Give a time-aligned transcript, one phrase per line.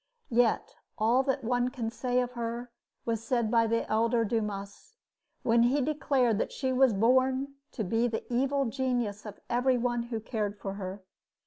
[0.31, 2.71] Yet all that one can say of her
[3.05, 4.95] was said by the elder Dumas
[5.43, 10.01] when he declared that she was born to be the evil genius of every one
[10.09, 11.03] who cared for her.